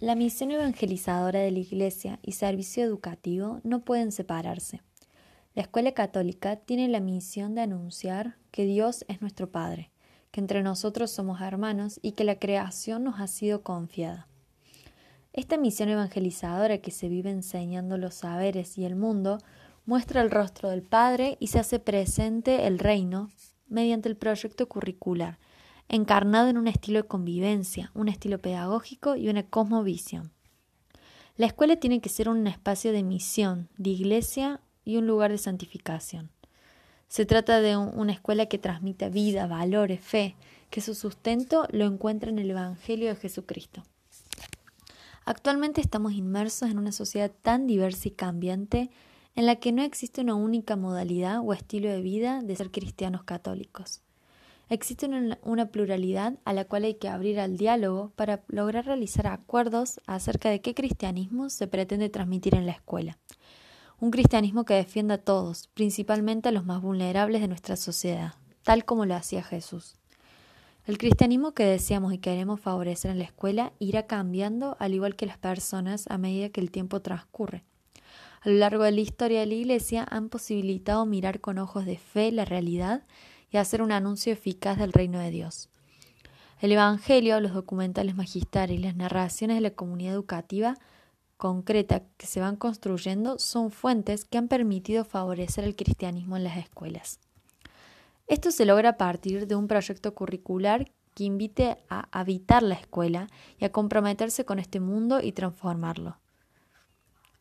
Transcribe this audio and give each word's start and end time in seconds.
La 0.00 0.14
misión 0.14 0.50
evangelizadora 0.50 1.40
de 1.40 1.50
la 1.50 1.58
Iglesia 1.58 2.20
y 2.22 2.32
servicio 2.32 2.82
educativo 2.82 3.60
no 3.64 3.80
pueden 3.84 4.12
separarse. 4.12 4.80
La 5.54 5.60
Escuela 5.60 5.92
Católica 5.92 6.56
tiene 6.56 6.88
la 6.88 7.00
misión 7.00 7.54
de 7.54 7.60
anunciar 7.60 8.38
que 8.50 8.64
Dios 8.64 9.04
es 9.08 9.20
nuestro 9.20 9.50
Padre, 9.50 9.90
que 10.30 10.40
entre 10.40 10.62
nosotros 10.62 11.10
somos 11.10 11.42
hermanos 11.42 12.00
y 12.00 12.12
que 12.12 12.24
la 12.24 12.38
creación 12.38 13.04
nos 13.04 13.20
ha 13.20 13.26
sido 13.26 13.62
confiada. 13.62 14.26
Esta 15.34 15.58
misión 15.58 15.90
evangelizadora 15.90 16.78
que 16.78 16.92
se 16.92 17.10
vive 17.10 17.30
enseñando 17.30 17.98
los 17.98 18.14
saberes 18.14 18.78
y 18.78 18.86
el 18.86 18.96
mundo 18.96 19.36
muestra 19.84 20.22
el 20.22 20.30
rostro 20.30 20.70
del 20.70 20.82
Padre 20.82 21.36
y 21.40 21.48
se 21.48 21.58
hace 21.58 21.78
presente 21.78 22.66
el 22.66 22.78
reino 22.78 23.28
mediante 23.68 24.08
el 24.08 24.16
proyecto 24.16 24.66
curricular 24.66 25.38
encarnado 25.90 26.48
en 26.48 26.56
un 26.56 26.68
estilo 26.68 27.02
de 27.02 27.08
convivencia, 27.08 27.90
un 27.94 28.08
estilo 28.08 28.38
pedagógico 28.38 29.16
y 29.16 29.28
una 29.28 29.42
cosmovisión. 29.42 30.30
La 31.36 31.46
escuela 31.46 31.76
tiene 31.76 32.00
que 32.00 32.08
ser 32.08 32.28
un 32.28 32.46
espacio 32.46 32.92
de 32.92 33.02
misión, 33.02 33.68
de 33.76 33.90
iglesia 33.90 34.60
y 34.84 34.98
un 34.98 35.08
lugar 35.08 35.32
de 35.32 35.38
santificación. 35.38 36.30
Se 37.08 37.26
trata 37.26 37.60
de 37.60 37.76
una 37.76 38.12
escuela 38.12 38.46
que 38.46 38.58
transmite 38.58 39.10
vida, 39.10 39.48
valores, 39.48 40.00
fe, 40.00 40.36
que 40.70 40.80
su 40.80 40.94
sustento 40.94 41.66
lo 41.72 41.86
encuentra 41.86 42.30
en 42.30 42.38
el 42.38 42.50
Evangelio 42.50 43.08
de 43.08 43.16
Jesucristo. 43.16 43.82
Actualmente 45.24 45.80
estamos 45.80 46.12
inmersos 46.12 46.70
en 46.70 46.78
una 46.78 46.92
sociedad 46.92 47.32
tan 47.42 47.66
diversa 47.66 48.06
y 48.06 48.12
cambiante 48.12 48.90
en 49.34 49.46
la 49.46 49.56
que 49.56 49.72
no 49.72 49.82
existe 49.82 50.20
una 50.20 50.36
única 50.36 50.76
modalidad 50.76 51.40
o 51.44 51.52
estilo 51.52 51.88
de 51.88 52.00
vida 52.00 52.42
de 52.42 52.54
ser 52.54 52.70
cristianos 52.70 53.24
católicos. 53.24 54.02
Existe 54.70 55.06
una, 55.42 55.66
pluralidad 55.72 56.38
a 56.44 56.52
la 56.52 56.64
cual 56.64 56.84
hay 56.84 56.94
que 56.94 57.08
abrir 57.08 57.40
al 57.40 57.56
diálogo 57.56 58.12
para 58.14 58.44
lograr 58.46 58.86
realizar 58.86 59.26
acuerdos 59.26 60.00
acerca 60.06 60.48
de 60.48 60.60
qué 60.60 60.76
cristianismo 60.76 61.50
se 61.50 61.66
pretende 61.66 62.08
transmitir 62.08 62.54
en 62.54 62.66
la 62.66 62.72
escuela. 62.72 63.18
Un 63.98 64.12
cristianismo 64.12 64.64
que 64.64 64.74
defienda 64.74 65.16
a 65.16 65.18
todos, 65.18 65.66
principalmente 65.74 66.50
a 66.50 66.52
los 66.52 66.64
más 66.64 66.80
vulnerables 66.82 67.40
de 67.40 67.48
nuestra 67.48 67.74
sociedad, 67.74 68.34
tal 68.62 68.84
como 68.84 69.06
lo 69.06 69.16
hacía 69.16 69.42
Jesús. 69.42 69.96
El 70.86 70.98
cristianismo 70.98 71.50
que 71.50 71.64
deseamos 71.64 72.12
y 72.12 72.18
queremos 72.18 72.60
favorecer 72.60 73.10
en 73.10 73.18
la 73.18 73.24
escuela 73.24 73.72
irá 73.80 74.06
cambiando 74.06 74.76
al 74.78 74.94
igual 74.94 75.16
que 75.16 75.26
las 75.26 75.36
personas 75.36 76.06
a 76.08 76.16
medida 76.16 76.50
que 76.50 76.60
el 76.60 76.70
tiempo 76.70 77.02
transcurre. 77.02 77.64
A 78.40 78.48
lo 78.48 78.54
largo 78.54 78.84
de 78.84 78.92
la 78.92 79.00
historia 79.00 79.40
de 79.40 79.46
la 79.46 79.54
Iglesia 79.54 80.06
han 80.08 80.28
posibilitado 80.28 81.04
mirar 81.06 81.40
con 81.40 81.58
ojos 81.58 81.86
de 81.86 81.98
fe 81.98 82.30
la 82.30 82.44
realidad 82.44 83.02
y 83.50 83.56
hacer 83.56 83.82
un 83.82 83.92
anuncio 83.92 84.32
eficaz 84.32 84.78
del 84.78 84.92
reino 84.92 85.18
de 85.18 85.30
Dios. 85.30 85.68
El 86.60 86.72
Evangelio, 86.72 87.40
los 87.40 87.54
documentales 87.54 88.14
magistrales 88.14 88.78
y 88.78 88.82
las 88.82 88.94
narraciones 88.94 89.56
de 89.56 89.62
la 89.62 89.70
comunidad 89.70 90.14
educativa 90.14 90.76
concreta 91.36 92.02
que 92.18 92.26
se 92.26 92.40
van 92.40 92.56
construyendo 92.56 93.38
son 93.38 93.70
fuentes 93.70 94.26
que 94.26 94.36
han 94.36 94.48
permitido 94.48 95.04
favorecer 95.04 95.64
el 95.64 95.74
cristianismo 95.74 96.36
en 96.36 96.44
las 96.44 96.58
escuelas. 96.58 97.18
Esto 98.26 98.52
se 98.52 98.66
logra 98.66 98.90
a 98.90 98.96
partir 98.96 99.46
de 99.46 99.56
un 99.56 99.66
proyecto 99.66 100.14
curricular 100.14 100.92
que 101.14 101.24
invite 101.24 101.78
a 101.88 102.08
habitar 102.16 102.62
la 102.62 102.74
escuela 102.74 103.26
y 103.58 103.64
a 103.64 103.72
comprometerse 103.72 104.44
con 104.44 104.58
este 104.58 104.80
mundo 104.80 105.20
y 105.20 105.32
transformarlo. 105.32 106.18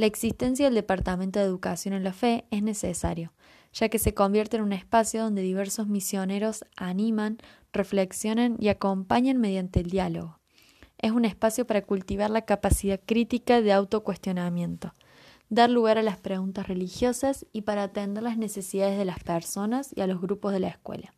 La 0.00 0.06
existencia 0.06 0.64
del 0.64 0.76
Departamento 0.76 1.40
de 1.40 1.44
Educación 1.44 1.92
en 1.92 2.04
la 2.04 2.14
Fe 2.14 2.46
es 2.50 2.62
necesario, 2.62 3.34
ya 3.74 3.90
que 3.90 3.98
se 3.98 4.14
convierte 4.14 4.56
en 4.56 4.62
un 4.62 4.72
espacio 4.72 5.22
donde 5.22 5.42
diversos 5.42 5.88
misioneros 5.88 6.64
animan, 6.74 7.36
reflexionan 7.70 8.56
y 8.58 8.68
acompañan 8.68 9.36
mediante 9.36 9.80
el 9.80 9.90
diálogo. 9.90 10.40
Es 10.96 11.10
un 11.12 11.26
espacio 11.26 11.66
para 11.66 11.82
cultivar 11.82 12.30
la 12.30 12.46
capacidad 12.46 12.98
crítica 13.04 13.60
de 13.60 13.74
autocuestionamiento, 13.74 14.94
dar 15.50 15.68
lugar 15.68 15.98
a 15.98 16.02
las 16.02 16.16
preguntas 16.16 16.66
religiosas 16.66 17.44
y 17.52 17.60
para 17.60 17.82
atender 17.82 18.22
las 18.22 18.38
necesidades 18.38 18.96
de 18.96 19.04
las 19.04 19.22
personas 19.22 19.92
y 19.94 20.00
a 20.00 20.06
los 20.06 20.22
grupos 20.22 20.54
de 20.54 20.60
la 20.60 20.68
escuela. 20.68 21.12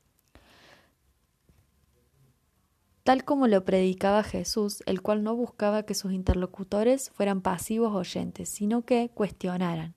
Tal 3.04 3.24
como 3.24 3.48
lo 3.48 3.64
predicaba 3.64 4.22
Jesús, 4.22 4.82
el 4.86 5.02
cual 5.02 5.24
no 5.24 5.34
buscaba 5.34 5.82
que 5.82 5.94
sus 5.94 6.12
interlocutores 6.12 7.10
fueran 7.10 7.40
pasivos 7.40 7.94
oyentes, 7.94 8.48
sino 8.48 8.82
que 8.82 9.10
cuestionaran, 9.12 9.94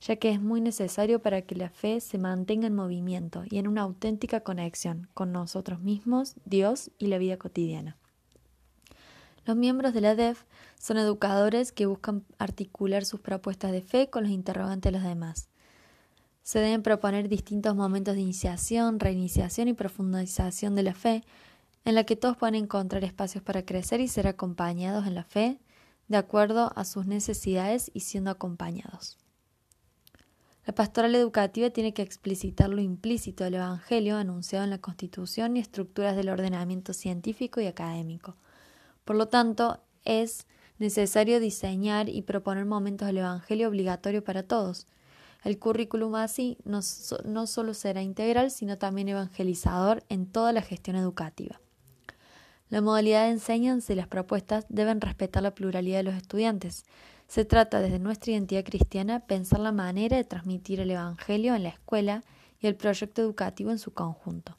ya 0.00 0.16
que 0.16 0.30
es 0.30 0.40
muy 0.40 0.62
necesario 0.62 1.20
para 1.20 1.42
que 1.42 1.54
la 1.54 1.68
fe 1.68 2.00
se 2.00 2.16
mantenga 2.16 2.66
en 2.66 2.74
movimiento 2.74 3.42
y 3.50 3.58
en 3.58 3.68
una 3.68 3.82
auténtica 3.82 4.40
conexión 4.40 5.08
con 5.12 5.32
nosotros 5.32 5.80
mismos, 5.80 6.34
Dios 6.46 6.90
y 6.98 7.08
la 7.08 7.18
vida 7.18 7.36
cotidiana. 7.36 7.98
Los 9.44 9.56
miembros 9.56 9.92
de 9.92 10.00
la 10.00 10.14
DEF 10.14 10.44
son 10.78 10.96
educadores 10.96 11.72
que 11.72 11.84
buscan 11.84 12.24
articular 12.38 13.04
sus 13.04 13.20
propuestas 13.20 13.72
de 13.72 13.82
fe 13.82 14.08
con 14.08 14.22
los 14.22 14.32
interrogantes 14.32 14.90
de 14.90 14.98
los 14.98 15.06
demás. 15.06 15.48
Se 16.42 16.58
deben 16.58 16.82
proponer 16.82 17.28
distintos 17.28 17.76
momentos 17.76 18.14
de 18.14 18.22
iniciación, 18.22 18.98
reiniciación 18.98 19.68
y 19.68 19.74
profundización 19.74 20.74
de 20.74 20.82
la 20.82 20.94
fe, 20.94 21.22
en 21.84 21.94
la 21.94 22.04
que 22.04 22.16
todos 22.16 22.36
puedan 22.36 22.54
encontrar 22.54 23.04
espacios 23.04 23.42
para 23.42 23.64
crecer 23.64 24.00
y 24.00 24.08
ser 24.08 24.26
acompañados 24.26 25.06
en 25.06 25.14
la 25.14 25.24
fe, 25.24 25.58
de 26.08 26.16
acuerdo 26.16 26.72
a 26.74 26.84
sus 26.84 27.06
necesidades 27.06 27.90
y 27.94 28.00
siendo 28.00 28.30
acompañados. 28.30 29.16
La 30.66 30.74
pastoral 30.74 31.14
educativa 31.14 31.70
tiene 31.70 31.94
que 31.94 32.02
explicitar 32.02 32.68
lo 32.68 32.80
implícito 32.80 33.44
del 33.44 33.54
Evangelio 33.54 34.16
anunciado 34.16 34.64
en 34.64 34.70
la 34.70 34.78
Constitución 34.78 35.56
y 35.56 35.60
estructuras 35.60 36.16
del 36.16 36.28
ordenamiento 36.28 36.92
científico 36.92 37.60
y 37.60 37.66
académico. 37.66 38.36
Por 39.04 39.16
lo 39.16 39.28
tanto, 39.28 39.80
es 40.04 40.46
necesario 40.78 41.40
diseñar 41.40 42.08
y 42.08 42.22
proponer 42.22 42.66
momentos 42.66 43.06
del 43.06 43.18
Evangelio 43.18 43.68
obligatorio 43.68 44.22
para 44.22 44.42
todos. 44.42 44.86
El 45.42 45.58
currículum 45.58 46.14
así 46.16 46.58
no, 46.64 46.80
no 47.24 47.46
solo 47.46 47.72
será 47.72 48.02
integral, 48.02 48.50
sino 48.50 48.78
también 48.78 49.08
evangelizador 49.08 50.04
en 50.08 50.26
toda 50.26 50.52
la 50.52 50.60
gestión 50.60 50.96
educativa. 50.96 51.60
La 52.70 52.80
modalidad 52.80 53.24
de 53.24 53.32
enseñanza 53.32 53.92
y 53.92 53.96
las 53.96 54.08
propuestas 54.08 54.64
deben 54.68 55.00
respetar 55.00 55.42
la 55.42 55.54
pluralidad 55.54 55.98
de 55.98 56.04
los 56.04 56.14
estudiantes, 56.14 56.84
se 57.30 57.44
trata 57.44 57.80
desde 57.80 58.00
nuestra 58.00 58.32
identidad 58.32 58.64
cristiana 58.64 59.20
pensar 59.20 59.60
la 59.60 59.70
manera 59.70 60.16
de 60.16 60.24
transmitir 60.24 60.80
el 60.80 60.90
Evangelio 60.90 61.54
en 61.54 61.62
la 61.62 61.68
escuela 61.68 62.24
y 62.60 62.66
el 62.66 62.74
proyecto 62.74 63.22
educativo 63.22 63.70
en 63.70 63.78
su 63.78 63.92
conjunto. 63.92 64.56